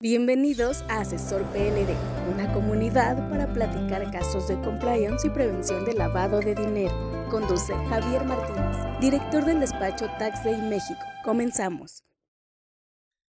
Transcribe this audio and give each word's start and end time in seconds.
Bienvenidos 0.00 0.82
a 0.82 1.00
Asesor 1.00 1.42
PLD, 1.46 1.92
una 2.32 2.52
comunidad 2.52 3.28
para 3.30 3.52
platicar 3.52 4.08
casos 4.12 4.46
de 4.46 4.54
compliance 4.60 5.26
y 5.26 5.30
prevención 5.30 5.84
de 5.84 5.94
lavado 5.94 6.38
de 6.38 6.54
dinero. 6.54 6.94
Conduce 7.28 7.74
Javier 7.74 8.24
Martínez, 8.24 8.76
director 9.00 9.44
del 9.44 9.58
despacho 9.58 10.06
Tax 10.20 10.44
Day 10.44 10.62
México. 10.62 11.00
Comenzamos. 11.24 12.04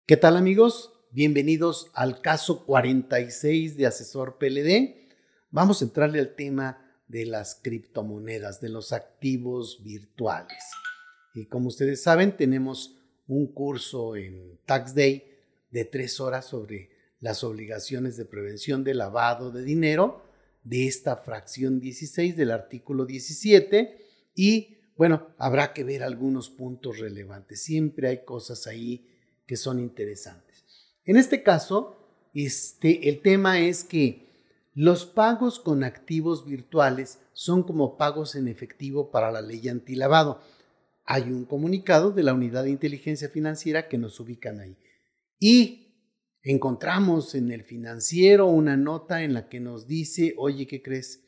¿Qué 0.06 0.16
tal 0.16 0.36
amigos? 0.36 0.92
Bienvenidos 1.12 1.88
al 1.94 2.20
caso 2.20 2.66
46 2.66 3.76
de 3.76 3.86
Asesor 3.86 4.36
PLD. 4.36 5.06
Vamos 5.52 5.80
a 5.80 5.84
entrarle 5.84 6.18
al 6.18 6.34
tema 6.34 6.84
de 7.06 7.26
las 7.26 7.54
criptomonedas, 7.62 8.60
de 8.60 8.70
los 8.70 8.92
activos 8.92 9.84
virtuales. 9.84 10.64
Y 11.32 11.46
como 11.46 11.68
ustedes 11.68 12.02
saben, 12.02 12.36
tenemos 12.36 12.98
un 13.28 13.46
curso 13.52 14.16
en 14.16 14.58
Tax 14.66 14.96
Day 14.96 15.35
de 15.76 15.84
tres 15.84 16.20
horas 16.20 16.46
sobre 16.46 16.88
las 17.20 17.44
obligaciones 17.44 18.16
de 18.16 18.24
prevención 18.24 18.82
de 18.82 18.94
lavado 18.94 19.50
de 19.50 19.62
dinero 19.62 20.22
de 20.64 20.86
esta 20.86 21.16
fracción 21.16 21.80
16 21.80 22.34
del 22.34 22.50
artículo 22.50 23.04
17 23.04 23.98
y 24.34 24.78
bueno, 24.96 25.26
habrá 25.36 25.74
que 25.74 25.84
ver 25.84 26.02
algunos 26.02 26.48
puntos 26.48 26.98
relevantes. 26.98 27.60
Siempre 27.62 28.08
hay 28.08 28.24
cosas 28.24 28.66
ahí 28.66 29.06
que 29.46 29.58
son 29.58 29.78
interesantes. 29.78 30.64
En 31.04 31.18
este 31.18 31.42
caso, 31.42 31.98
este, 32.32 33.10
el 33.10 33.20
tema 33.20 33.60
es 33.60 33.84
que 33.84 34.30
los 34.74 35.04
pagos 35.04 35.60
con 35.60 35.84
activos 35.84 36.46
virtuales 36.46 37.18
son 37.34 37.62
como 37.62 37.98
pagos 37.98 38.34
en 38.34 38.48
efectivo 38.48 39.10
para 39.10 39.30
la 39.30 39.42
ley 39.42 39.68
antilavado. 39.68 40.40
Hay 41.04 41.24
un 41.24 41.44
comunicado 41.44 42.12
de 42.12 42.22
la 42.22 42.32
Unidad 42.32 42.64
de 42.64 42.70
Inteligencia 42.70 43.28
Financiera 43.28 43.88
que 43.88 43.98
nos 43.98 44.18
ubican 44.20 44.60
ahí. 44.60 44.78
Y 45.38 45.86
encontramos 46.42 47.34
en 47.34 47.50
el 47.50 47.64
financiero 47.64 48.46
una 48.46 48.76
nota 48.76 49.22
en 49.22 49.34
la 49.34 49.48
que 49.48 49.60
nos 49.60 49.86
dice, 49.86 50.34
oye, 50.38 50.66
¿qué 50.66 50.82
crees? 50.82 51.24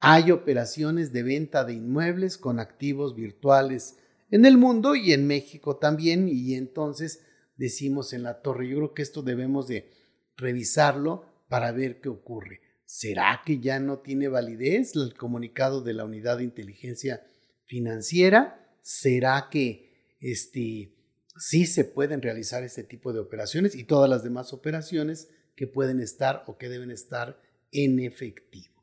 Hay 0.00 0.32
operaciones 0.32 1.12
de 1.12 1.22
venta 1.22 1.64
de 1.64 1.74
inmuebles 1.74 2.36
con 2.36 2.58
activos 2.58 3.14
virtuales 3.14 3.98
en 4.30 4.44
el 4.44 4.58
mundo 4.58 4.96
y 4.96 5.12
en 5.12 5.26
México 5.26 5.76
también. 5.76 6.28
Y 6.28 6.54
entonces 6.54 7.24
decimos 7.56 8.12
en 8.12 8.24
la 8.24 8.42
torre, 8.42 8.68
yo 8.68 8.78
creo 8.78 8.94
que 8.94 9.02
esto 9.02 9.22
debemos 9.22 9.68
de 9.68 9.90
revisarlo 10.36 11.24
para 11.48 11.70
ver 11.70 12.00
qué 12.00 12.08
ocurre. 12.08 12.60
¿Será 12.84 13.42
que 13.46 13.60
ya 13.60 13.78
no 13.78 14.00
tiene 14.00 14.28
validez 14.28 14.96
el 14.96 15.14
comunicado 15.14 15.82
de 15.82 15.94
la 15.94 16.04
Unidad 16.04 16.38
de 16.38 16.44
Inteligencia 16.44 17.24
Financiera? 17.64 18.76
¿Será 18.82 19.48
que 19.50 20.16
este, 20.20 20.92
sí 21.36 21.66
se 21.66 21.84
pueden 21.84 22.22
realizar 22.22 22.62
este 22.62 22.84
tipo 22.84 23.12
de 23.12 23.20
operaciones 23.20 23.74
y 23.74 23.84
todas 23.84 24.08
las 24.08 24.22
demás 24.22 24.52
operaciones 24.52 25.28
que 25.56 25.66
pueden 25.66 26.00
estar 26.00 26.44
o 26.46 26.56
que 26.56 26.68
deben 26.68 26.90
estar 26.90 27.40
en 27.70 28.00
efectivo. 28.00 28.82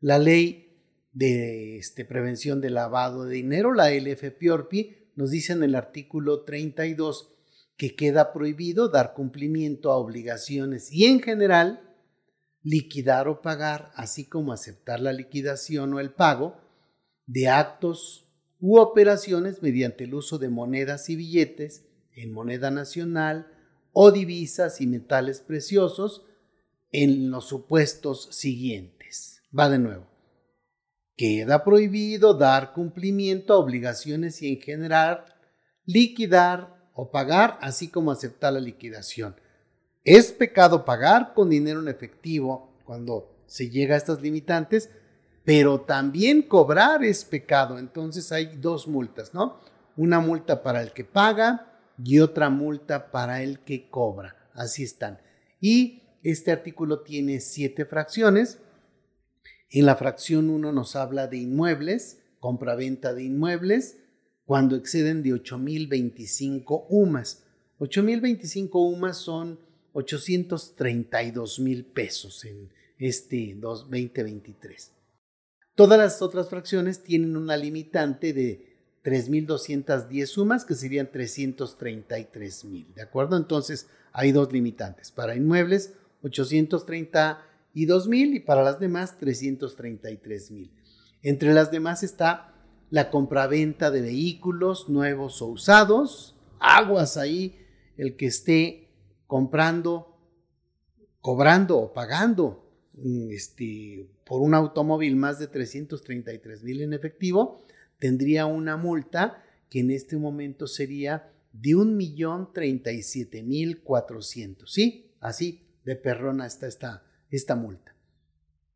La 0.00 0.18
ley 0.18 0.76
de 1.12 1.78
este, 1.78 2.04
prevención 2.04 2.60
de 2.60 2.70
lavado 2.70 3.26
de 3.26 3.36
dinero, 3.36 3.72
la 3.72 3.92
LFPORPI, 3.92 5.12
nos 5.14 5.30
dice 5.30 5.52
en 5.52 5.62
el 5.62 5.76
artículo 5.76 6.42
32 6.42 7.30
que 7.76 7.94
queda 7.94 8.32
prohibido 8.32 8.88
dar 8.88 9.14
cumplimiento 9.14 9.92
a 9.92 9.96
obligaciones 9.96 10.90
y 10.90 11.04
en 11.04 11.20
general 11.20 11.94
liquidar 12.64 13.28
o 13.28 13.40
pagar, 13.40 13.92
así 13.94 14.28
como 14.28 14.52
aceptar 14.52 14.98
la 14.98 15.12
liquidación 15.12 15.94
o 15.94 16.00
el 16.00 16.12
pago 16.12 16.56
de 17.26 17.50
actos 17.50 18.23
u 18.66 18.78
operaciones 18.78 19.60
mediante 19.60 20.04
el 20.04 20.14
uso 20.14 20.38
de 20.38 20.48
monedas 20.48 21.10
y 21.10 21.16
billetes 21.16 21.84
en 22.14 22.32
moneda 22.32 22.70
nacional 22.70 23.46
o 23.92 24.10
divisas 24.10 24.80
y 24.80 24.86
metales 24.86 25.42
preciosos 25.42 26.24
en 26.90 27.30
los 27.30 27.46
supuestos 27.46 28.30
siguientes. 28.32 29.42
Va 29.56 29.68
de 29.68 29.78
nuevo. 29.78 30.06
Queda 31.14 31.62
prohibido 31.62 32.32
dar 32.32 32.72
cumplimiento 32.72 33.52
a 33.52 33.58
obligaciones 33.58 34.40
y 34.40 34.48
en 34.54 34.60
general 34.62 35.26
liquidar 35.84 36.88
o 36.94 37.10
pagar, 37.10 37.58
así 37.60 37.88
como 37.88 38.12
aceptar 38.12 38.54
la 38.54 38.60
liquidación. 38.60 39.36
Es 40.04 40.32
pecado 40.32 40.86
pagar 40.86 41.34
con 41.34 41.50
dinero 41.50 41.80
en 41.80 41.88
efectivo 41.88 42.80
cuando 42.86 43.44
se 43.46 43.68
llega 43.68 43.94
a 43.94 43.98
estas 43.98 44.22
limitantes, 44.22 44.88
pero 45.44 45.80
también 45.82 46.42
cobrar 46.42 47.04
es 47.04 47.24
pecado. 47.24 47.78
Entonces 47.78 48.32
hay 48.32 48.56
dos 48.56 48.88
multas, 48.88 49.34
¿no? 49.34 49.60
Una 49.96 50.20
multa 50.20 50.62
para 50.62 50.82
el 50.82 50.92
que 50.92 51.04
paga 51.04 51.70
y 52.02 52.18
otra 52.18 52.50
multa 52.50 53.10
para 53.10 53.42
el 53.42 53.60
que 53.60 53.88
cobra. 53.88 54.36
Así 54.54 54.82
están. 54.82 55.20
Y 55.60 56.02
este 56.22 56.50
artículo 56.50 57.00
tiene 57.00 57.40
siete 57.40 57.84
fracciones. 57.84 58.58
En 59.70 59.86
la 59.86 59.96
fracción 59.96 60.50
1 60.50 60.72
nos 60.72 60.96
habla 60.96 61.26
de 61.26 61.36
inmuebles, 61.38 62.20
compra-venta 62.40 63.12
de 63.12 63.24
inmuebles, 63.24 63.98
cuando 64.46 64.76
exceden 64.76 65.22
de 65.22 65.30
8.025 65.30 66.86
UMAS. 66.88 67.44
8.025 67.78 68.70
UMAS 68.72 69.18
son 69.18 69.58
832 69.92 71.60
mil 71.60 71.84
pesos 71.84 72.44
en 72.44 72.70
este 72.98 73.54
2023. 73.56 74.93
Todas 75.74 75.98
las 75.98 76.22
otras 76.22 76.48
fracciones 76.48 77.02
tienen 77.02 77.36
una 77.36 77.56
limitante 77.56 78.32
de 78.32 78.76
3.210 79.04 80.26
sumas, 80.26 80.64
que 80.64 80.74
serían 80.74 81.10
333.000, 81.10 82.94
¿de 82.94 83.02
acuerdo? 83.02 83.36
Entonces 83.36 83.88
hay 84.12 84.30
dos 84.30 84.52
limitantes. 84.52 85.10
Para 85.10 85.34
inmuebles, 85.34 85.94
832.000 86.22 88.36
y 88.36 88.40
para 88.40 88.62
las 88.62 88.78
demás, 88.78 89.18
333.000. 89.20 90.70
Entre 91.22 91.52
las 91.52 91.72
demás 91.72 92.04
está 92.04 92.54
la 92.90 93.10
compraventa 93.10 93.90
de 93.90 94.02
vehículos 94.02 94.88
nuevos 94.88 95.42
o 95.42 95.46
usados. 95.46 96.36
Aguas 96.60 97.16
ahí, 97.16 97.58
el 97.96 98.14
que 98.14 98.26
esté 98.26 98.92
comprando, 99.26 100.16
cobrando 101.20 101.78
o 101.78 101.92
pagando 101.92 102.63
este, 103.30 104.06
por 104.24 104.40
un 104.40 104.54
automóvil 104.54 105.16
más 105.16 105.38
de 105.38 105.48
333 105.48 106.62
mil 106.62 106.82
en 106.82 106.92
efectivo, 106.92 107.64
tendría 107.98 108.46
una 108.46 108.76
multa 108.76 109.42
que 109.68 109.80
en 109.80 109.90
este 109.90 110.16
momento 110.16 110.66
sería 110.66 111.32
de 111.52 111.74
un 111.74 111.96
millón 111.96 112.50
siete 113.02 113.42
mil 113.42 113.82
cuatrocientos. 113.82 114.72
¿Sí? 114.72 115.12
Así 115.20 115.62
de 115.84 115.96
perrona 115.96 116.46
está 116.46 116.66
esta, 116.66 117.04
esta 117.30 117.56
multa. 117.56 117.94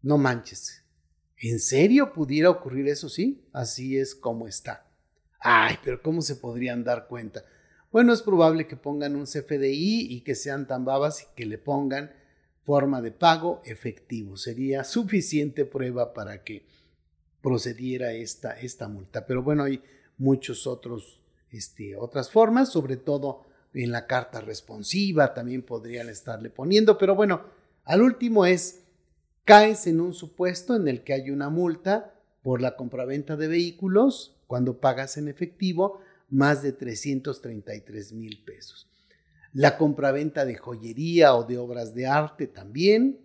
No 0.03 0.19
manches. 0.19 0.83
¿En 1.37 1.61
serio 1.61 2.13
pudiera 2.13 2.51
ocurrir 2.51 2.89
eso? 2.89 3.09
Sí, 3.09 3.45
así 3.53 3.97
es 3.97 4.15
como 4.15 4.49
está. 4.49 4.87
Ay, 5.41 5.77
pero 5.85 6.03
¿cómo 6.03 6.21
se 6.21 6.37
podrían 6.37 6.83
dar 6.83 7.07
cuenta? 7.07 7.45
Bueno, 7.93 8.13
es 8.13 8.23
probable 8.23 8.67
que 8.67 8.77
pongan 8.77 9.17
un 9.17 9.25
CFDI 9.25 10.09
y 10.11 10.21
que 10.23 10.35
sean 10.35 10.67
tan 10.67 10.85
babas 10.85 11.23
y 11.23 11.27
que 11.37 11.47
le 11.47 11.59
pongan 11.59 12.11
forma 12.69 13.01
de 13.01 13.13
pago 13.13 13.63
efectivo. 13.65 14.37
Sería 14.37 14.85
suficiente 14.85 15.65
prueba 15.65 16.13
para 16.13 16.45
que 16.45 16.67
procediera 17.41 18.13
esta, 18.13 18.61
esta 18.61 18.89
multa. 18.89 19.25
Pero 19.27 19.43
bueno, 19.43 19.63
hay 19.63 19.83
muchos 20.19 20.67
otros, 20.67 21.23
este, 21.51 21.97
otras 21.97 22.31
formas, 22.31 22.71
sobre 22.71 22.99
todo 22.99 23.47
en 23.73 23.91
la 23.91 24.07
carta 24.07 24.43
responsiva 24.43 25.33
también 25.33 25.63
podrían 25.63 26.11
estarle 26.11 26.51
poniendo. 26.51 26.99
Pero 26.99 27.15
bueno, 27.15 27.41
al 27.87 28.03
último 28.03 28.45
es 28.45 28.81
caes 29.47 29.87
en 29.87 29.99
un 30.03 30.13
supuesto 30.13 30.77
en 30.77 30.89
el 30.89 31.03
que 31.05 31.15
hay 31.15 31.31
una 31.31 31.49
multa 31.49 32.13
por 32.43 32.61
la 32.61 32.77
compraventa 32.77 33.35
de 33.37 33.49
vehículos 33.49 34.37
cuando 34.47 34.79
pagas 34.79 35.17
en 35.17 35.29
efectivo 35.29 36.03
más 36.29 36.63
de 36.63 36.73
333 36.73 38.13
mil 38.13 38.45
pesos. 38.45 38.87
La 39.53 39.79
compraventa 39.79 40.45
de 40.45 40.57
joyería 40.57 41.35
o 41.35 41.45
de 41.45 41.59
obras 41.59 41.95
de 41.95 42.07
arte 42.07 42.47
también. 42.47 43.21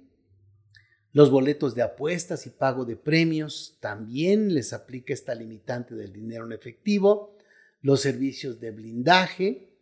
Los 1.11 1.29
boletos 1.29 1.75
de 1.75 1.83
apuestas 1.83 2.47
y 2.47 2.49
pago 2.49 2.85
de 2.85 2.95
premios 2.95 3.77
también 3.79 4.53
les 4.53 4.73
aplica 4.73 5.13
esta 5.13 5.35
limitante 5.35 5.93
del 5.93 6.11
dinero 6.11 6.45
en 6.45 6.53
efectivo. 6.53 7.37
Los 7.81 8.01
servicios 8.01 8.59
de 8.59 8.71
blindaje, 8.71 9.77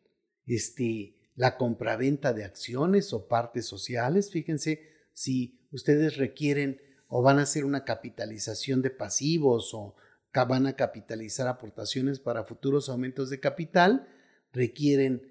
este, 0.46 1.16
la 1.36 1.58
compraventa 1.58 2.34
de 2.34 2.44
acciones 2.44 3.14
o 3.14 3.28
partes 3.28 3.66
sociales. 3.66 4.30
Fíjense, 4.32 4.82
si 5.14 5.60
ustedes 5.72 6.18
requieren 6.18 6.82
o 7.08 7.22
van 7.22 7.40
a 7.40 7.44
hacer 7.44 7.64
una 7.64 7.86
capitalización 7.86 8.82
de 8.82 8.90
pasivos 8.90 9.74
o 9.74 9.96
van 10.34 10.68
a 10.68 10.76
capitalizar 10.76 11.48
aportaciones 11.48 12.20
para 12.20 12.44
futuros 12.44 12.90
aumentos 12.90 13.30
de 13.30 13.40
capital, 13.40 14.08
requieren 14.54 15.31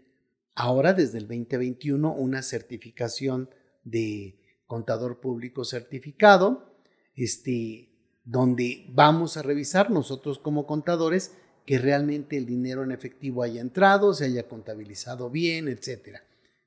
ahora 0.55 0.93
desde 0.93 1.19
el 1.19 1.29
2021 1.29 2.13
una 2.13 2.43
certificación 2.43 3.51
de 3.85 4.39
contador 4.67 5.21
público 5.21 5.65
certificado, 5.65 6.75
este, 7.15 7.91
donde 8.25 8.87
vamos 8.91 9.37
a 9.37 9.43
revisar 9.43 9.91
nosotros 9.91 10.39
como 10.39 10.67
contadores 10.67 11.33
que 11.67 11.79
realmente 11.79 12.37
el 12.37 12.47
dinero 12.47 12.83
en 12.83 12.93
efectivo 12.93 13.43
haya 13.43 13.61
entrado, 13.61 14.15
se 14.15 14.25
haya 14.27 14.49
contabilizado 14.49 15.31
bien, 15.31 15.69
etc. 15.69 16.19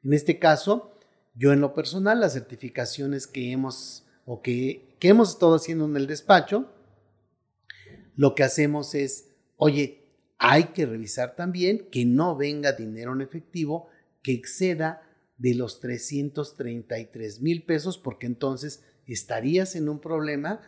En 0.04 0.14
este 0.14 0.40
caso, 0.40 0.98
yo 1.36 1.52
en 1.54 1.62
lo 1.62 1.74
personal, 1.74 2.20
las 2.20 2.34
certificaciones 2.34 3.28
que 3.28 3.52
hemos 3.52 4.06
o 4.26 4.42
que, 4.42 4.96
que 5.00 5.10
hemos 5.10 5.32
estado 5.32 5.56
haciendo 5.56 5.86
en 5.86 5.98
el 5.98 6.08
despacho, 6.08 6.70
lo 8.16 8.36
que 8.36 8.44
hacemos 8.44 8.96
es, 8.96 9.30
oye, 9.58 10.03
hay 10.46 10.66
que 10.74 10.86
revisar 10.86 11.38
también 11.38 11.88
que 11.90 12.04
no 12.04 12.36
venga 12.36 12.74
dinero 12.74 13.14
en 13.14 13.22
efectivo 13.22 13.88
que 14.22 14.34
exceda 14.34 15.02
de 15.38 15.56
los 15.56 15.80
333 15.80 17.42
mil 17.42 17.64
pesos, 17.64 17.98
porque 17.98 18.26
entonces 18.26 18.84
estarías 19.08 19.78
en 19.78 19.88
un 19.88 20.02
problema 20.02 20.60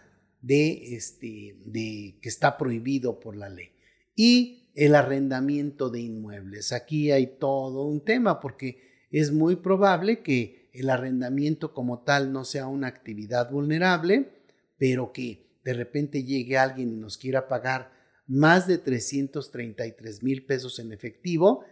de, 0.41 0.95
este, 0.95 1.57
de 1.65 2.17
que 2.21 2.29
está 2.29 2.57
prohibido 2.57 3.19
por 3.19 3.35
la 3.35 3.49
ley. 3.49 3.73
Y 4.15 4.71
el 4.75 4.95
arrendamiento 4.95 5.89
de 5.89 5.99
inmuebles. 5.99 6.71
Aquí 6.71 7.11
hay 7.11 7.35
todo 7.37 7.85
un 7.85 8.05
tema, 8.05 8.39
porque 8.39 9.07
es 9.11 9.33
muy 9.33 9.57
probable 9.57 10.23
que 10.23 10.69
el 10.73 10.89
arrendamiento 10.89 11.73
como 11.73 12.03
tal 12.03 12.31
no 12.31 12.45
sea 12.45 12.67
una 12.67 12.87
actividad 12.87 13.51
vulnerable, 13.51 14.29
pero 14.77 15.11
que 15.11 15.59
de 15.65 15.73
repente 15.73 16.23
llegue 16.23 16.57
alguien 16.57 16.93
y 16.93 16.95
nos 16.95 17.17
quiera 17.17 17.49
pagar 17.49 17.91
más 18.27 18.67
de 18.67 18.77
333 18.77 20.23
mil 20.23 20.45
pesos 20.45 20.79
en 20.79 20.91
efectivo, 20.91 21.63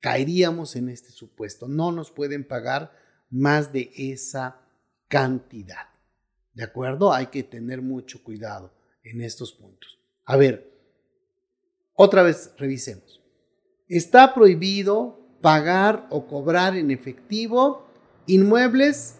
caeríamos 0.00 0.76
en 0.76 0.88
este 0.88 1.10
supuesto. 1.10 1.68
No 1.68 1.92
nos 1.92 2.10
pueden 2.10 2.46
pagar 2.46 2.92
más 3.30 3.72
de 3.72 3.90
esa 3.96 4.60
cantidad. 5.08 5.88
¿De 6.54 6.64
acuerdo? 6.64 7.12
Hay 7.12 7.26
que 7.26 7.42
tener 7.42 7.82
mucho 7.82 8.22
cuidado 8.22 8.72
en 9.02 9.20
estos 9.20 9.52
puntos. 9.52 9.98
A 10.24 10.36
ver, 10.36 10.72
otra 11.94 12.22
vez 12.22 12.52
revisemos. 12.56 13.22
Está 13.88 14.34
prohibido 14.34 15.18
pagar 15.40 16.06
o 16.10 16.26
cobrar 16.26 16.76
en 16.76 16.90
efectivo 16.90 17.86
inmuebles 18.26 19.16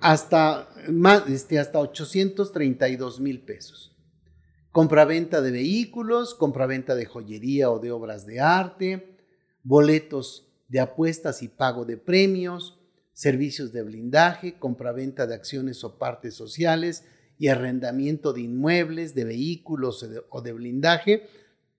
hasta, 0.00 0.68
este, 1.28 1.58
hasta 1.58 1.78
832 1.78 3.20
mil 3.20 3.40
pesos. 3.40 3.95
Compraventa 4.76 5.40
de 5.40 5.52
vehículos, 5.52 6.34
compraventa 6.34 6.94
de 6.94 7.06
joyería 7.06 7.70
o 7.70 7.78
de 7.78 7.90
obras 7.90 8.26
de 8.26 8.40
arte, 8.40 9.16
boletos 9.62 10.52
de 10.68 10.80
apuestas 10.80 11.42
y 11.42 11.48
pago 11.48 11.86
de 11.86 11.96
premios, 11.96 12.78
servicios 13.14 13.72
de 13.72 13.82
blindaje, 13.82 14.58
compraventa 14.58 15.26
de 15.26 15.34
acciones 15.34 15.82
o 15.82 15.96
partes 15.96 16.34
sociales 16.34 17.06
y 17.38 17.48
arrendamiento 17.48 18.34
de 18.34 18.42
inmuebles, 18.42 19.14
de 19.14 19.24
vehículos 19.24 20.06
o 20.28 20.42
de 20.42 20.52
blindaje 20.52 21.26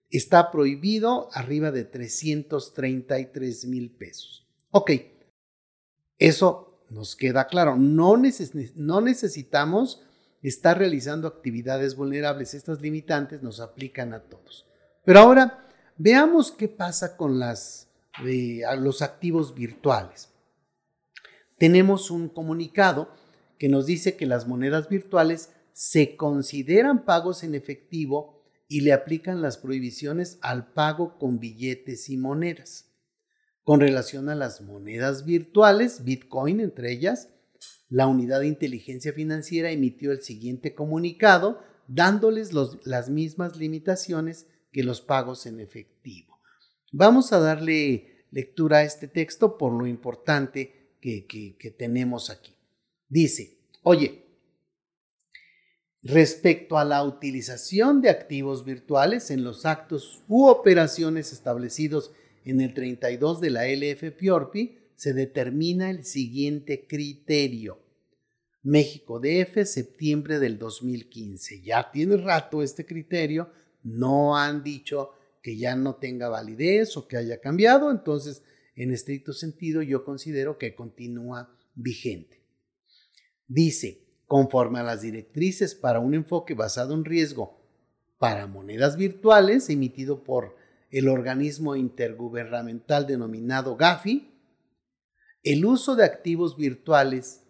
está 0.09 0.49
prohibido 0.49 1.29
arriba 1.33 1.69
de 1.69 1.83
333 1.83 3.65
mil 3.67 3.91
pesos. 3.91 4.47
Ok, 4.71 4.89
eso 6.17 6.81
nos 6.89 7.15
queda 7.15 7.45
claro. 7.45 7.75
No, 7.75 8.19
no 8.75 9.01
necesitamos 9.01 10.01
estar 10.42 10.78
realizando 10.78 11.28
actividades 11.28 11.95
vulnerables. 11.95 12.54
Estas 12.54 12.81
limitantes 12.81 13.42
nos 13.42 13.60
aplican 13.60 14.13
a 14.13 14.22
todos. 14.22 14.66
Pero 15.04 15.19
ahora 15.19 15.68
veamos 15.98 16.51
qué 16.51 16.68
pasa 16.68 17.18
con 17.18 17.42
eh, 17.42 18.62
los 18.80 19.01
activos 19.01 19.56
virtuales. 19.56 20.30
Tenemos 21.57 22.12
un 22.12 22.30
comunicado 22.30 23.10
que 23.57 23.69
nos 23.69 23.86
dice 23.86 24.16
que 24.16 24.28
las 24.28 24.48
monedas 24.48 24.89
virtuales 24.89 25.51
se 25.74 26.16
consideran 26.16 27.06
pagos 27.06 27.44
en 27.44 27.56
efectivo 27.56 28.44
y 28.68 28.81
le 28.81 28.94
aplican 28.94 29.42
las 29.42 29.57
prohibiciones 29.57 30.38
al 30.42 30.74
pago 30.74 31.18
con 31.18 31.40
billetes 31.40 32.10
y 32.10 32.18
monedas. 32.18 32.92
Con 33.63 33.80
relación 33.80 34.30
a 34.30 34.36
las 34.36 34.62
monedas 34.62 35.25
virtuales, 35.25 36.04
Bitcoin 36.04 36.60
entre 36.60 36.92
ellas, 36.92 37.30
la 37.89 38.07
Unidad 38.07 38.42
de 38.42 38.48
Inteligencia 38.48 39.13
Financiera 39.13 39.71
emitió 39.71 40.12
el 40.12 40.21
siguiente 40.21 40.75
comunicado 40.75 41.62
dándoles 41.88 42.51
las 42.83 43.09
mismas 43.09 43.57
limitaciones 43.57 44.48
que 44.71 44.83
los 44.83 45.01
pagos 45.01 45.45
en 45.45 45.59
efectivo. 45.59 46.39
Vamos 46.92 47.31
a 47.33 47.39
darle 47.39 48.25
lectura 48.31 48.80
a 48.80 48.83
este 48.83 49.07
texto 49.07 49.57
por 49.57 49.74
lo 49.74 49.88
importante 49.88 50.95
que, 51.00 51.25
que 51.25 51.71
tenemos 51.71 52.30
aquí. 52.30 52.54
Dice, 53.07 53.57
oye, 53.83 54.25
respecto 56.04 56.77
a 56.77 56.86
la 56.86 57.04
utilización 57.04 58.01
de 58.01 58.09
activos 58.09 58.65
virtuales 58.65 59.31
en 59.31 59.44
los 59.44 59.65
actos 59.65 60.24
u 60.27 60.48
operaciones 60.48 61.31
establecidos 61.31 62.12
en 62.45 62.62
el 62.62 62.74
32 62.74 63.42
de 63.42 63.50
la 63.50 63.68
LF 63.68 64.15
se 64.97 65.13
determina 65.13 65.89
el 65.91 66.03
siguiente 66.03 66.85
criterio. 66.88 67.79
México 68.63 69.21
DF, 69.21 69.63
septiembre 69.63 70.39
del 70.39 70.57
2015. 70.57 71.61
Ya 71.61 71.89
tiene 71.91 72.17
rato 72.17 72.61
este 72.61 72.85
criterio, 72.85 73.49
no 73.83 74.35
han 74.35 74.63
dicho 74.63 75.11
que 75.42 75.56
ya 75.56 75.75
no 75.75 75.95
tenga 75.95 76.27
validez 76.27 76.97
o 76.97 77.07
que 77.07 77.16
haya 77.16 77.39
cambiado, 77.39 77.92
entonces 77.92 78.44
en 78.75 78.92
estricto 78.92 79.31
sentido 79.31 79.81
yo 79.81 80.04
considero 80.04 80.57
que 80.57 80.75
continúa 80.75 81.56
vigente. 81.75 82.42
Dice, 83.47 84.04
conforme 84.25 84.80
a 84.80 84.83
las 84.83 85.04
directrices 85.04 85.75
para 85.75 85.99
un 85.99 86.16
enfoque 86.16 86.56
basado 86.56 86.95
en 86.95 87.06
riesgo 87.06 87.61
para 88.18 88.47
monedas 88.47 88.97
virtuales 88.97 89.69
emitido 89.69 90.23
por 90.23 90.57
el 90.89 91.07
organismo 91.07 91.75
intergubernamental 91.75 93.06
denominado 93.06 93.77
GAFI, 93.77 94.36
el 95.51 95.66
uso 95.66 95.95
de 95.95 96.04
activos 96.04 96.57
virtuales 96.57 97.44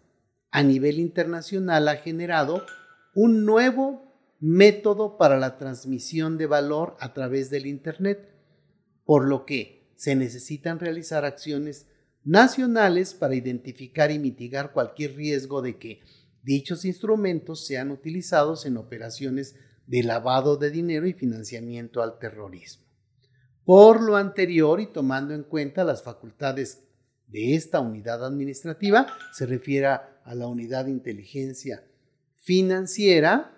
a 0.52 0.62
nivel 0.62 1.00
internacional 1.00 1.88
ha 1.88 1.96
generado 1.96 2.64
un 3.12 3.44
nuevo 3.44 4.14
método 4.38 5.18
para 5.18 5.36
la 5.36 5.58
transmisión 5.58 6.38
de 6.38 6.46
valor 6.46 6.96
a 7.00 7.12
través 7.12 7.50
del 7.50 7.66
Internet, 7.66 8.36
por 9.04 9.26
lo 9.26 9.44
que 9.44 9.90
se 9.96 10.14
necesitan 10.14 10.78
realizar 10.78 11.24
acciones 11.24 11.88
nacionales 12.22 13.14
para 13.14 13.34
identificar 13.34 14.12
y 14.12 14.20
mitigar 14.20 14.72
cualquier 14.72 15.16
riesgo 15.16 15.60
de 15.60 15.76
que 15.76 16.00
dichos 16.44 16.84
instrumentos 16.84 17.66
sean 17.66 17.90
utilizados 17.90 18.64
en 18.64 18.76
operaciones 18.76 19.56
de 19.88 20.04
lavado 20.04 20.56
de 20.56 20.70
dinero 20.70 21.08
y 21.08 21.14
financiamiento 21.14 22.00
al 22.00 22.20
terrorismo. 22.20 22.86
Por 23.64 24.02
lo 24.02 24.16
anterior 24.16 24.80
y 24.80 24.86
tomando 24.86 25.34
en 25.34 25.42
cuenta 25.42 25.82
las 25.82 26.04
facultades 26.04 26.84
de 27.28 27.54
esta 27.54 27.80
unidad 27.80 28.24
administrativa, 28.24 29.06
se 29.32 29.46
refiere 29.46 29.86
a 29.86 30.34
la 30.34 30.46
unidad 30.46 30.86
de 30.86 30.90
inteligencia 30.90 31.84
financiera, 32.36 33.54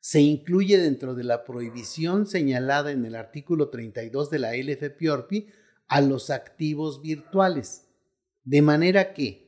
se 0.00 0.20
incluye 0.20 0.78
dentro 0.78 1.14
de 1.14 1.24
la 1.24 1.44
prohibición 1.44 2.26
señalada 2.26 2.90
en 2.90 3.04
el 3.04 3.14
artículo 3.14 3.70
32 3.70 4.30
de 4.30 4.38
la 4.38 4.54
LFPORPI 4.54 5.48
a 5.88 6.00
los 6.00 6.30
activos 6.30 7.00
virtuales, 7.00 7.86
de 8.44 8.60
manera 8.62 9.14
que 9.14 9.44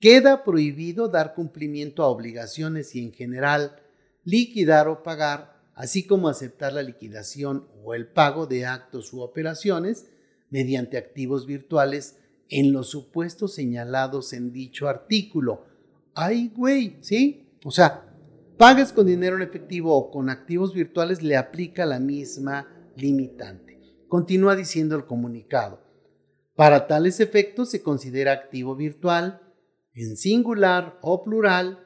Queda 0.00 0.44
prohibido 0.44 1.08
dar 1.08 1.34
cumplimiento 1.34 2.04
a 2.04 2.06
obligaciones 2.06 2.94
y 2.94 3.02
en 3.02 3.12
general 3.12 3.82
liquidar 4.22 4.86
o 4.86 5.02
pagar, 5.02 5.60
así 5.74 6.06
como 6.06 6.28
aceptar 6.28 6.72
la 6.72 6.84
liquidación 6.84 7.66
o 7.82 7.94
el 7.94 8.06
pago 8.06 8.46
de 8.46 8.64
actos 8.64 9.12
u 9.12 9.22
operaciones 9.22 10.08
mediante 10.50 10.96
activos 10.96 11.46
virtuales 11.46 12.18
en 12.48 12.72
los 12.72 12.88
supuestos 12.90 13.54
señalados 13.54 14.32
en 14.32 14.52
dicho 14.52 14.88
artículo, 14.88 15.64
ay, 16.14 16.52
güey, 16.54 16.96
¿sí? 17.00 17.48
O 17.64 17.70
sea, 17.70 18.14
pagas 18.56 18.92
con 18.92 19.06
dinero 19.06 19.36
en 19.36 19.42
efectivo 19.42 19.94
o 19.94 20.10
con 20.10 20.30
activos 20.30 20.74
virtuales, 20.74 21.22
le 21.22 21.36
aplica 21.36 21.86
la 21.86 22.00
misma 22.00 22.66
limitante. 22.96 23.78
Continúa 24.08 24.56
diciendo 24.56 24.96
el 24.96 25.04
comunicado. 25.04 25.80
Para 26.56 26.86
tales 26.86 27.20
efectos 27.20 27.70
se 27.70 27.82
considera 27.82 28.32
activo 28.32 28.74
virtual, 28.74 29.42
en 29.94 30.16
singular 30.16 30.98
o 31.02 31.22
plural, 31.22 31.84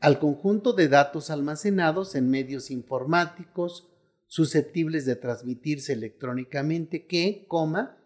al 0.00 0.18
conjunto 0.18 0.72
de 0.72 0.88
datos 0.88 1.30
almacenados 1.30 2.14
en 2.14 2.28
medios 2.28 2.70
informáticos 2.70 3.88
susceptibles 4.34 5.06
de 5.06 5.14
transmitirse 5.14 5.92
electrónicamente 5.92 7.06
que, 7.06 7.44
coma, 7.46 8.04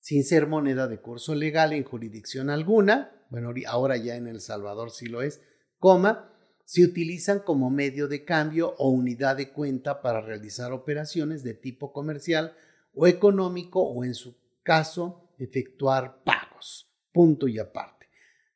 sin 0.00 0.24
ser 0.24 0.48
moneda 0.48 0.88
de 0.88 1.00
curso 1.00 1.36
legal 1.36 1.72
en 1.72 1.84
jurisdicción 1.84 2.50
alguna, 2.50 3.12
bueno, 3.30 3.54
ahora 3.68 3.96
ya 3.96 4.16
en 4.16 4.26
El 4.26 4.40
Salvador 4.40 4.90
sí 4.90 5.06
lo 5.06 5.22
es, 5.22 5.40
coma, 5.78 6.34
se 6.64 6.82
utilizan 6.82 7.38
como 7.38 7.70
medio 7.70 8.08
de 8.08 8.24
cambio 8.24 8.74
o 8.78 8.90
unidad 8.90 9.36
de 9.36 9.52
cuenta 9.52 10.02
para 10.02 10.20
realizar 10.20 10.72
operaciones 10.72 11.44
de 11.44 11.54
tipo 11.54 11.92
comercial 11.92 12.56
o 12.92 13.06
económico 13.06 13.80
o 13.80 14.02
en 14.02 14.14
su 14.16 14.34
caso 14.64 15.30
efectuar 15.38 16.24
pagos. 16.24 16.90
Punto 17.12 17.46
y 17.46 17.60
aparte. 17.60 18.08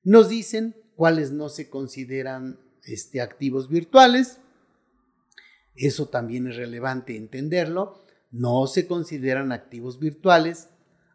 Nos 0.03 0.29
dicen 0.29 0.75
cuáles 0.97 1.31
no 1.31 1.49
se 1.51 1.71
consideran 1.71 2.59
este, 2.83 3.21
activos 3.21 3.69
virtuales. 3.69 4.41
Eso 5.75 6.09
también 6.09 6.47
es 6.47 6.57
relevante 6.57 7.17
entenderlo. 7.17 8.05
No 8.31 8.67
se 8.67 8.87
consideran 8.87 9.53
activos 9.53 9.99
virtuales 9.99 10.69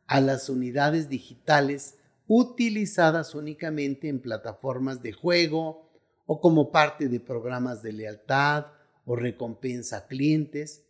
a 0.08 0.22
las 0.22 0.50
unidades 0.50 1.10
digitales 1.10 1.98
utilizadas 2.28 3.36
únicamente 3.36 4.10
en 4.10 4.20
plataformas 4.20 5.02
de 5.02 5.14
juego 5.14 5.90
o 6.26 6.42
como 6.42 6.72
parte 6.72 7.08
de 7.08 7.20
programas 7.20 7.82
de 7.82 7.94
lealtad 7.94 8.68
o 9.06 9.16
recompensa 9.16 9.98
a 9.98 10.08
clientes, 10.08 10.84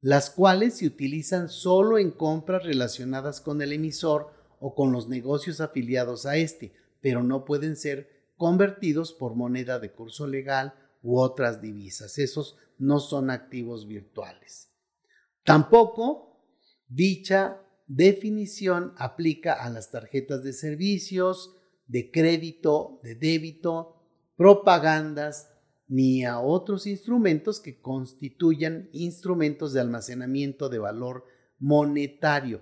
las 0.00 0.30
cuales 0.30 0.74
se 0.74 0.86
utilizan 0.86 1.48
solo 1.48 1.98
en 1.98 2.10
compras 2.10 2.64
relacionadas 2.64 3.40
con 3.40 3.62
el 3.62 3.72
emisor 3.72 4.32
o 4.58 4.74
con 4.74 4.92
los 4.92 5.08
negocios 5.08 5.60
afiliados 5.60 6.26
a 6.26 6.36
este, 6.36 6.72
pero 7.00 7.22
no 7.22 7.44
pueden 7.44 7.76
ser 7.76 8.10
convertidos 8.36 9.12
por 9.12 9.34
moneda 9.34 9.78
de 9.78 9.92
curso 9.92 10.26
legal 10.26 10.74
u 11.06 11.20
otras 11.20 11.62
divisas. 11.62 12.18
Esos 12.18 12.56
no 12.78 12.98
son 12.98 13.30
activos 13.30 13.86
virtuales. 13.86 14.72
Tampoco 15.44 16.42
dicha 16.88 17.62
definición 17.86 18.92
aplica 18.98 19.52
a 19.52 19.70
las 19.70 19.92
tarjetas 19.92 20.42
de 20.42 20.52
servicios, 20.52 21.54
de 21.86 22.10
crédito, 22.10 22.98
de 23.04 23.14
débito, 23.14 24.02
propagandas, 24.36 25.52
ni 25.88 26.24
a 26.24 26.40
otros 26.40 26.88
instrumentos 26.88 27.60
que 27.60 27.80
constituyan 27.80 28.88
instrumentos 28.92 29.72
de 29.72 29.80
almacenamiento 29.80 30.68
de 30.68 30.80
valor 30.80 31.24
monetario 31.60 32.60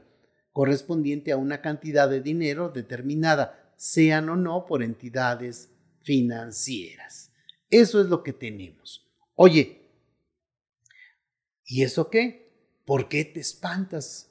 correspondiente 0.53 1.33
a 1.33 1.39
una 1.39 1.63
cantidad 1.63 2.09
de 2.09 2.21
dinero 2.21 2.69
determinada, 2.69 3.73
sean 3.77 4.29
o 4.29 4.37
no 4.37 4.67
por 4.67 4.83
entidades 4.83 5.71
financieras. 6.03 7.33
Eso 7.71 8.01
es 8.01 8.07
lo 8.07 8.23
que 8.23 8.33
tenemos. 8.33 9.07
Oye, 9.35 9.91
¿y 11.67 11.83
eso 11.83 12.11
qué? 12.11 12.53
¿Por 12.85 13.09
qué 13.09 13.25
te 13.25 13.41
espantas? 13.41 14.31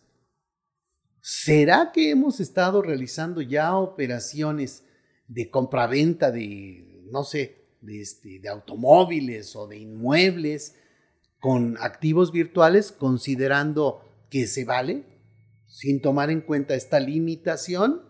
¿Será 1.21 1.91
que 1.93 2.11
hemos 2.11 2.39
estado 2.39 2.81
realizando 2.81 3.41
ya 3.41 3.75
operaciones 3.77 4.85
de 5.27 5.49
compraventa 5.49 6.31
de, 6.31 7.05
no 7.11 7.23
sé, 7.23 7.65
de, 7.81 8.01
este, 8.01 8.39
de 8.39 8.49
automóviles 8.49 9.55
o 9.55 9.67
de 9.67 9.77
inmuebles 9.77 10.75
con 11.39 11.77
activos 11.79 12.31
virtuales 12.31 12.91
considerando 12.91 14.25
que 14.29 14.47
se 14.47 14.65
vale 14.65 15.05
sin 15.67 16.01
tomar 16.01 16.29
en 16.29 16.41
cuenta 16.41 16.75
esta 16.75 16.99
limitación? 16.99 18.01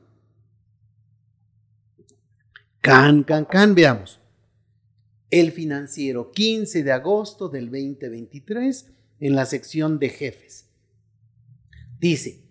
Can, 2.82 3.24
can, 3.24 3.46
can, 3.46 3.74
veamos. 3.76 4.20
El 5.34 5.52
financiero, 5.52 6.32
15 6.32 6.84
de 6.84 6.92
agosto 6.92 7.50
del 7.50 7.72
2023, 7.72 8.86
en 9.20 9.36
la 9.36 9.48
sección 9.48 9.98
de 9.98 10.10
jefes. 10.10 10.68
Dice, 12.00 12.44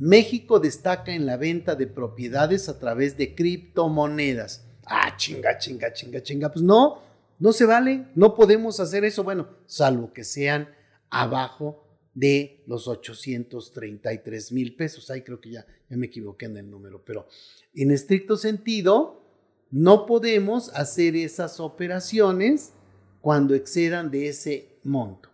México 0.00 0.58
destaca 0.58 1.14
en 1.14 1.26
la 1.26 1.36
venta 1.36 1.76
de 1.76 1.86
propiedades 1.86 2.68
a 2.68 2.80
través 2.80 3.16
de 3.16 3.36
criptomonedas. 3.36 4.66
Ah, 4.84 5.16
chinga, 5.16 5.58
chinga, 5.58 5.92
chinga, 5.92 6.24
chinga. 6.24 6.50
Pues 6.50 6.64
no, 6.64 7.02
no 7.38 7.52
se 7.52 7.66
vale, 7.66 8.08
no 8.16 8.34
podemos 8.34 8.80
hacer 8.80 9.04
eso. 9.04 9.22
Bueno, 9.22 9.46
salvo 9.66 10.12
que 10.12 10.24
sean 10.24 10.68
abajo 11.10 11.86
de 12.14 12.64
los 12.66 12.88
833 12.88 14.50
mil 14.50 14.74
pesos. 14.74 15.08
Ahí 15.08 15.22
creo 15.22 15.40
que 15.40 15.52
ya, 15.52 15.64
ya 15.88 15.96
me 15.96 16.06
equivoqué 16.06 16.46
en 16.46 16.56
el 16.56 16.68
número, 16.68 17.00
pero 17.04 17.28
en 17.76 17.92
estricto 17.92 18.36
sentido, 18.36 19.23
no 19.70 20.06
podemos 20.06 20.70
hacer 20.74 21.16
esas 21.16 21.60
operaciones 21.60 22.72
cuando 23.20 23.54
excedan 23.54 24.10
de 24.10 24.28
ese 24.28 24.78
monto. 24.84 25.30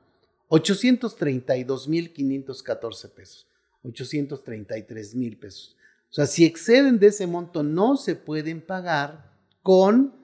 832 0.48 1.88
mil 1.88 2.12
514 2.12 3.08
pesos. 3.08 3.46
833 3.82 5.14
mil 5.14 5.38
pesos. 5.38 5.76
O 6.10 6.14
sea, 6.14 6.26
si 6.26 6.44
exceden 6.44 6.98
de 6.98 7.08
ese 7.08 7.26
monto, 7.26 7.62
no 7.62 7.96
se 7.96 8.16
pueden 8.16 8.60
pagar 8.60 9.30
con 9.62 10.14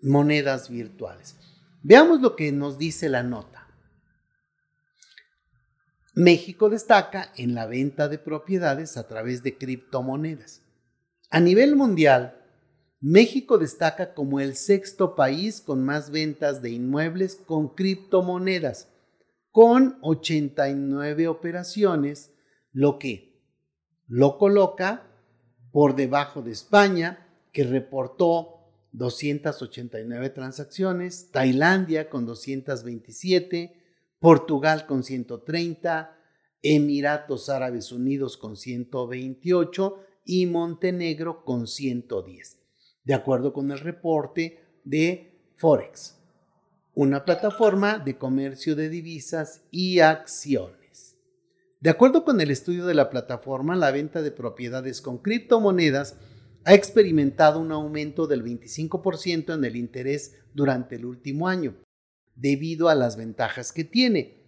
monedas 0.00 0.70
virtuales. 0.70 1.36
Veamos 1.82 2.20
lo 2.20 2.34
que 2.36 2.50
nos 2.52 2.78
dice 2.78 3.08
la 3.08 3.22
nota. 3.22 3.66
México 6.14 6.68
destaca 6.68 7.32
en 7.36 7.54
la 7.54 7.66
venta 7.66 8.08
de 8.08 8.18
propiedades 8.18 8.96
a 8.96 9.06
través 9.06 9.42
de 9.42 9.56
criptomonedas. 9.56 10.62
A 11.30 11.40
nivel 11.40 11.76
mundial, 11.76 12.37
México 13.00 13.58
destaca 13.58 14.14
como 14.14 14.40
el 14.40 14.56
sexto 14.56 15.14
país 15.14 15.60
con 15.60 15.84
más 15.84 16.10
ventas 16.10 16.62
de 16.62 16.70
inmuebles 16.70 17.36
con 17.36 17.74
criptomonedas, 17.74 18.88
con 19.52 19.98
89 20.02 21.28
operaciones 21.28 22.32
lo 22.72 22.98
que 22.98 23.40
lo 24.06 24.38
coloca 24.38 25.08
por 25.70 25.94
debajo 25.94 26.42
de 26.42 26.52
España, 26.52 27.26
que 27.52 27.64
reportó 27.64 28.58
289 28.92 30.30
transacciones, 30.30 31.30
Tailandia 31.30 32.08
con 32.08 32.26
227, 32.26 33.76
Portugal 34.18 34.86
con 34.86 35.02
130, 35.04 36.16
Emiratos 36.62 37.48
Árabes 37.48 37.92
Unidos 37.92 38.36
con 38.36 38.56
128 38.56 40.04
y 40.24 40.46
Montenegro 40.46 41.44
con 41.44 41.66
110, 41.66 42.58
de 43.08 43.14
acuerdo 43.14 43.54
con 43.54 43.70
el 43.70 43.78
reporte 43.78 44.60
de 44.84 45.32
Forex, 45.56 46.18
una 46.92 47.24
plataforma 47.24 47.98
de 47.98 48.18
comercio 48.18 48.76
de 48.76 48.90
divisas 48.90 49.62
y 49.70 50.00
acciones. 50.00 51.16
De 51.80 51.88
acuerdo 51.88 52.22
con 52.22 52.38
el 52.42 52.50
estudio 52.50 52.84
de 52.84 52.92
la 52.92 53.08
plataforma, 53.08 53.76
la 53.76 53.92
venta 53.92 54.20
de 54.20 54.30
propiedades 54.30 55.00
con 55.00 55.16
criptomonedas 55.22 56.16
ha 56.66 56.74
experimentado 56.74 57.60
un 57.60 57.72
aumento 57.72 58.26
del 58.26 58.44
25% 58.44 59.54
en 59.54 59.64
el 59.64 59.76
interés 59.76 60.36
durante 60.52 60.96
el 60.96 61.06
último 61.06 61.48
año, 61.48 61.76
debido 62.34 62.90
a 62.90 62.94
las 62.94 63.16
ventajas 63.16 63.72
que 63.72 63.84
tiene, 63.84 64.44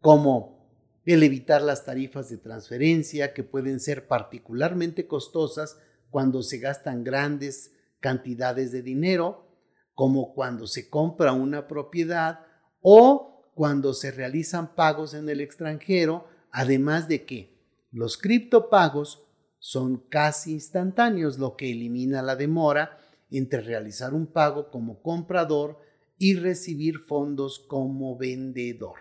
como 0.00 0.68
el 1.04 1.22
evitar 1.22 1.62
las 1.62 1.84
tarifas 1.84 2.28
de 2.28 2.38
transferencia 2.38 3.32
que 3.34 3.44
pueden 3.44 3.78
ser 3.78 4.08
particularmente 4.08 5.06
costosas 5.06 5.78
cuando 6.10 6.42
se 6.42 6.58
gastan 6.58 7.04
grandes 7.04 7.76
cantidades 8.00 8.72
de 8.72 8.82
dinero, 8.82 9.46
como 9.94 10.34
cuando 10.34 10.66
se 10.66 10.88
compra 10.88 11.32
una 11.32 11.68
propiedad 11.68 12.40
o 12.80 13.52
cuando 13.54 13.94
se 13.94 14.10
realizan 14.10 14.74
pagos 14.74 15.14
en 15.14 15.28
el 15.28 15.40
extranjero 15.40 16.26
Además 16.50 17.08
de 17.08 17.24
que 17.24 17.56
los 17.92 18.18
criptopagos 18.18 19.24
son 19.58 19.98
casi 20.08 20.52
instantáneos, 20.52 21.38
lo 21.38 21.56
que 21.56 21.70
elimina 21.70 22.22
la 22.22 22.36
demora 22.36 22.98
entre 23.30 23.60
realizar 23.60 24.14
un 24.14 24.26
pago 24.26 24.70
como 24.70 25.02
comprador 25.02 25.78
y 26.18 26.34
recibir 26.34 26.98
fondos 26.98 27.60
como 27.60 28.16
vendedor. 28.16 28.98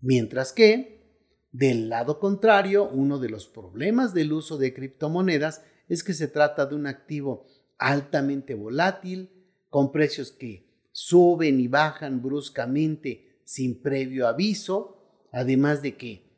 Mientras 0.00 0.52
que, 0.52 1.26
del 1.52 1.88
lado 1.88 2.18
contrario, 2.18 2.88
uno 2.88 3.18
de 3.18 3.28
los 3.28 3.46
problemas 3.46 4.14
del 4.14 4.32
uso 4.32 4.56
de 4.58 4.72
criptomonedas 4.72 5.62
es 5.88 6.04
que 6.04 6.14
se 6.14 6.28
trata 6.28 6.66
de 6.66 6.74
un 6.74 6.86
activo 6.86 7.46
altamente 7.78 8.54
volátil, 8.54 9.30
con 9.70 9.92
precios 9.92 10.32
que 10.32 10.88
suben 10.92 11.60
y 11.60 11.68
bajan 11.68 12.20
bruscamente 12.22 13.40
sin 13.44 13.80
previo 13.80 14.26
aviso, 14.26 15.28
además 15.32 15.80
de 15.82 15.96
que 15.96 16.28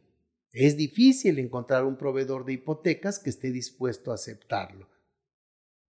es 0.53 0.77
difícil 0.77 1.39
encontrar 1.39 1.85
un 1.85 1.97
proveedor 1.97 2.45
de 2.45 2.55
hipotecas 2.55 3.19
que 3.19 3.31
esté 3.31 3.51
dispuesto 3.53 4.11
a 4.11 4.15
aceptarlo. 4.15 4.89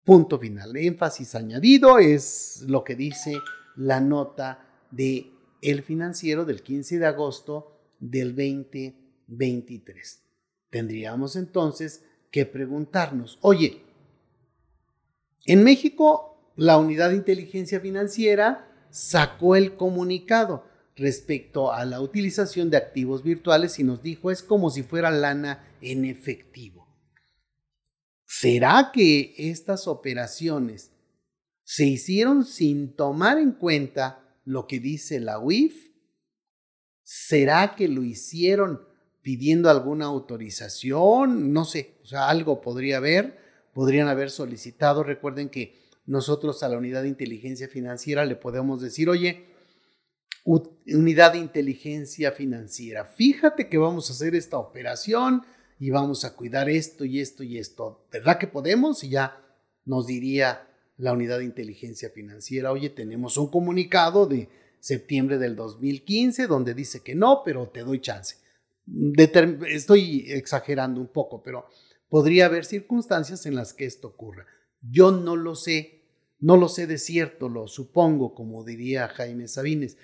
Punto 0.03 0.37
final. 0.37 0.75
Énfasis 0.75 1.33
añadido 1.33 1.97
es 1.97 2.63
lo 2.67 2.83
que 2.83 2.95
dice 2.95 3.37
la 3.75 3.99
nota 3.99 4.85
de 4.91 5.31
El 5.61 5.81
Financiero 5.81 6.45
del 6.45 6.61
15 6.61 6.99
de 6.99 7.05
agosto 7.05 7.79
del 7.99 8.35
2023. 8.35 10.21
Tendríamos 10.69 11.35
entonces 11.35 12.05
que 12.31 12.45
preguntarnos, 12.45 13.39
oye, 13.41 13.81
en 15.45 15.63
México 15.63 16.51
la 16.55 16.77
Unidad 16.77 17.09
de 17.09 17.15
Inteligencia 17.15 17.79
Financiera 17.79 18.69
sacó 18.89 19.55
el 19.55 19.75
comunicado 19.75 20.65
respecto 20.95 21.73
a 21.73 21.85
la 21.85 21.99
utilización 21.99 22.69
de 22.69 22.77
activos 22.77 23.23
virtuales 23.23 23.79
y 23.79 23.83
nos 23.83 24.03
dijo 24.03 24.29
es 24.29 24.43
como 24.43 24.69
si 24.69 24.83
fuera 24.83 25.09
lana 25.09 25.67
en 25.81 26.05
efectivo. 26.05 26.87
¿Será 28.25 28.91
que 28.93 29.33
estas 29.37 29.87
operaciones 29.87 30.91
se 31.63 31.85
hicieron 31.85 32.45
sin 32.45 32.95
tomar 32.95 33.37
en 33.37 33.53
cuenta 33.53 34.37
lo 34.45 34.67
que 34.67 34.79
dice 34.79 35.19
la 35.19 35.39
UIF? 35.39 35.91
¿Será 37.03 37.75
que 37.75 37.87
lo 37.87 38.03
hicieron 38.03 38.81
pidiendo 39.21 39.69
alguna 39.69 40.05
autorización? 40.05 41.53
No 41.53 41.65
sé, 41.65 41.95
o 42.03 42.05
sea, 42.05 42.29
algo 42.29 42.61
podría 42.61 42.97
haber, 42.97 43.42
podrían 43.73 44.07
haber 44.07 44.29
solicitado. 44.29 45.03
Recuerden 45.03 45.49
que 45.49 45.81
nosotros 46.05 46.63
a 46.63 46.69
la 46.69 46.77
unidad 46.77 47.03
de 47.03 47.09
inteligencia 47.09 47.67
financiera 47.67 48.25
le 48.25 48.35
podemos 48.35 48.81
decir, 48.81 49.09
oye, 49.09 49.45
unidad 50.45 51.33
de 51.33 51.39
inteligencia 51.39 52.31
financiera, 52.31 53.05
fíjate 53.05 53.69
que 53.69 53.77
vamos 53.77 54.09
a 54.09 54.13
hacer 54.13 54.35
esta 54.35 54.57
operación 54.57 55.43
y 55.79 55.89
vamos 55.89 56.25
a 56.25 56.35
cuidar 56.35 56.69
esto 56.69 57.05
y 57.05 57.19
esto 57.19 57.43
y 57.43 57.57
esto. 57.57 58.05
¿Verdad 58.11 58.37
que 58.37 58.47
podemos? 58.47 59.03
Y 59.03 59.09
ya 59.09 59.41
nos 59.85 60.07
diría 60.07 60.67
la 60.97 61.13
unidad 61.13 61.39
de 61.39 61.45
inteligencia 61.45 62.09
financiera, 62.09 62.71
oye, 62.71 62.89
tenemos 62.89 63.37
un 63.37 63.47
comunicado 63.47 64.25
de 64.25 64.49
septiembre 64.79 65.37
del 65.37 65.55
2015 65.55 66.47
donde 66.47 66.73
dice 66.73 67.01
que 67.01 67.15
no, 67.15 67.41
pero 67.43 67.67
te 67.69 67.81
doy 67.81 67.99
chance. 67.99 68.37
estoy 69.67 70.25
exagerando 70.31 70.99
un 70.99 71.07
poco, 71.07 71.41
pero 71.41 71.67
podría 72.13 72.45
haber 72.45 72.63
circunstancias 72.63 73.47
en 73.47 73.55
las 73.55 73.73
que 73.73 73.85
esto 73.85 74.09
ocurra. 74.09 74.45
Yo 74.81 75.09
no 75.09 75.35
lo 75.35 75.55
sé, 75.55 76.03
no 76.39 76.57
lo 76.57 76.69
sé 76.69 76.85
de 76.85 76.99
cierto, 76.99 77.49
lo 77.49 77.65
supongo, 77.65 78.35
como 78.35 78.63
diría 78.63 79.07
Jaime 79.07 79.47
Sabines, 79.47 79.97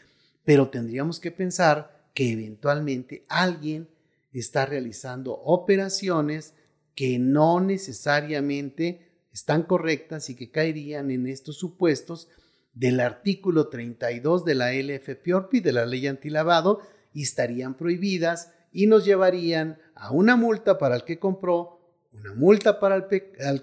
pero 0.44 0.70
tendríamos 0.70 1.20
que 1.20 1.30
pensar 1.30 2.10
que 2.16 2.32
eventualmente 2.32 3.26
alguien 3.30 3.90
está 4.34 4.66
realizando 4.66 5.34
operaciones 5.34 6.56
que 6.96 7.20
no 7.20 7.60
necesariamente 7.60 9.12
están 9.32 9.62
correctas 9.62 10.32
y 10.32 10.36
que 10.36 10.50
caerían 10.50 11.12
en 11.12 11.28
estos 11.28 11.60
supuestos 11.60 12.28
del 12.74 13.02
artículo 13.02 13.68
32 13.68 14.46
de 14.46 14.56
la 14.56 14.74
LFPORPI, 14.74 15.60
de 15.60 15.74
la 15.74 15.86
ley 15.86 16.08
antilavado, 16.08 16.82
y 17.14 17.22
estarían 17.22 17.78
prohibidas 17.78 18.52
y 18.72 18.88
nos 18.88 19.06
llevarían 19.06 19.78
a 19.94 20.10
una 20.12 20.36
multa 20.36 20.80
para 20.80 20.96
el 20.96 21.04
que 21.04 21.20
compró, 21.20 21.79
una 22.12 22.34
multa 22.34 22.80
para 22.80 22.96
el, 22.96 23.06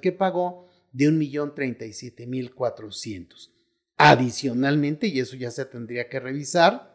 que 0.00 0.12
pagó 0.12 0.68
de 0.92 1.06
1.037.400. 1.06 3.50
Adicionalmente, 3.98 5.08
y 5.08 5.20
eso 5.20 5.36
ya 5.36 5.50
se 5.50 5.64
tendría 5.64 6.06
que 6.08 6.20
revisar, 6.20 6.94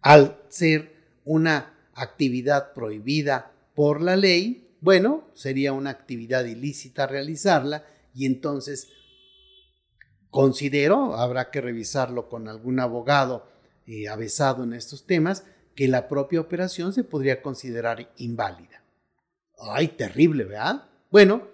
al 0.00 0.42
ser 0.48 0.96
una 1.24 1.74
actividad 1.94 2.72
prohibida 2.72 3.52
por 3.74 4.00
la 4.00 4.16
ley, 4.16 4.74
bueno, 4.80 5.30
sería 5.34 5.72
una 5.72 5.90
actividad 5.90 6.44
ilícita 6.44 7.06
realizarla 7.06 7.84
y 8.14 8.26
entonces 8.26 8.88
considero, 10.30 11.14
habrá 11.16 11.50
que 11.50 11.60
revisarlo 11.60 12.28
con 12.28 12.48
algún 12.48 12.80
abogado 12.80 13.48
eh, 13.86 14.08
avesado 14.08 14.64
en 14.64 14.72
estos 14.74 15.06
temas, 15.06 15.44
que 15.74 15.88
la 15.88 16.08
propia 16.08 16.40
operación 16.40 16.92
se 16.92 17.04
podría 17.04 17.42
considerar 17.42 18.10
inválida. 18.16 18.85
Ay, 19.58 19.88
terrible, 19.88 20.44
¿verdad? 20.44 20.88
Bueno, 21.10 21.48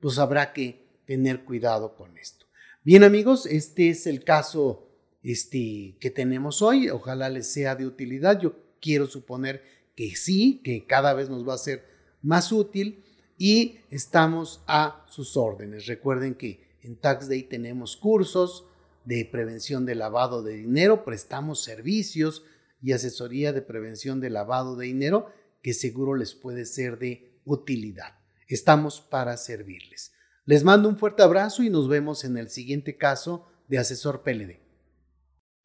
pues 0.00 0.18
habrá 0.18 0.52
que 0.52 0.86
tener 1.06 1.44
cuidado 1.44 1.96
con 1.96 2.16
esto. 2.18 2.46
Bien 2.84 3.04
amigos, 3.04 3.46
este 3.46 3.90
es 3.90 4.06
el 4.06 4.24
caso 4.24 4.88
este, 5.22 5.96
que 6.00 6.10
tenemos 6.10 6.62
hoy. 6.62 6.88
Ojalá 6.90 7.28
les 7.28 7.46
sea 7.48 7.74
de 7.74 7.86
utilidad. 7.86 8.40
Yo 8.40 8.54
quiero 8.80 9.06
suponer 9.06 9.62
que 9.96 10.14
sí, 10.14 10.60
que 10.62 10.86
cada 10.86 11.14
vez 11.14 11.28
nos 11.28 11.46
va 11.46 11.54
a 11.54 11.58
ser 11.58 11.84
más 12.22 12.52
útil 12.52 13.04
y 13.36 13.78
estamos 13.90 14.62
a 14.66 15.04
sus 15.08 15.36
órdenes. 15.36 15.86
Recuerden 15.86 16.34
que 16.34 16.68
en 16.82 16.96
Tax 16.96 17.28
Day 17.28 17.42
tenemos 17.42 17.96
cursos 17.96 18.64
de 19.04 19.24
prevención 19.24 19.86
de 19.86 19.94
lavado 19.94 20.42
de 20.42 20.54
dinero, 20.54 21.04
prestamos 21.04 21.62
servicios 21.62 22.44
y 22.82 22.92
asesoría 22.92 23.52
de 23.52 23.62
prevención 23.62 24.20
de 24.20 24.30
lavado 24.30 24.76
de 24.76 24.86
dinero 24.86 25.26
que 25.62 25.74
seguro 25.74 26.14
les 26.14 26.34
puede 26.34 26.64
ser 26.64 26.98
de 26.98 27.27
utilidad. 27.54 28.14
Estamos 28.46 29.00
para 29.00 29.36
servirles. 29.36 30.12
Les 30.44 30.64
mando 30.64 30.88
un 30.88 30.96
fuerte 30.96 31.22
abrazo 31.22 31.62
y 31.62 31.70
nos 31.70 31.88
vemos 31.88 32.24
en 32.24 32.38
el 32.38 32.48
siguiente 32.48 32.96
caso 32.96 33.46
de 33.68 33.78
Asesor 33.78 34.22
PLD. 34.22 34.60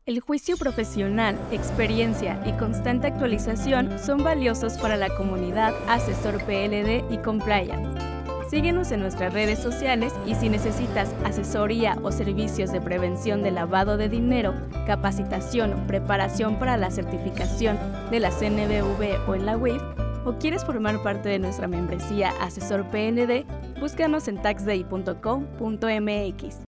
El 0.06 0.20
juicio 0.20 0.58
profesional, 0.58 1.40
experiencia 1.52 2.42
y 2.46 2.52
constante 2.58 3.08
actualización 3.08 3.98
son 4.00 4.22
valiosos 4.22 4.74
para 4.74 4.98
la 4.98 5.16
comunidad 5.16 5.74
Asesor 5.88 6.44
PLD 6.44 7.10
y 7.10 7.18
Compliance. 7.20 8.14
Síguenos 8.50 8.92
en 8.92 9.00
nuestras 9.00 9.34
redes 9.34 9.60
sociales 9.60 10.14
y 10.28 10.36
si 10.36 10.50
necesitas 10.50 11.10
asesoría 11.24 11.98
o 12.04 12.12
servicios 12.12 12.72
de 12.72 12.82
prevención 12.82 13.42
de 13.42 13.52
lavado 13.52 13.96
de 13.96 14.10
dinero, 14.10 14.54
capacitación 14.86 15.74
o 15.74 15.88
preparación 15.88 16.60
para 16.60 16.76
la 16.76 16.92
certificación 16.92 17.80
de 18.12 18.20
la 18.20 18.30
CNBV 18.30 19.30
o 19.30 19.36
en 19.36 19.46
la 19.46 19.58
WIF, 19.58 19.82
o 20.26 20.38
quieres 20.38 20.66
formar 20.66 21.02
parte 21.04 21.30
de 21.30 21.40
nuestra 21.40 21.68
membresía 21.68 22.34
Asesor 22.42 22.84
PLD, 22.92 23.46
búscanos 23.80 24.28
en 24.28 24.42
taxday.com.mx. 24.42 26.58